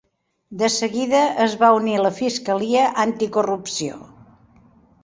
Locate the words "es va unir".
1.45-1.95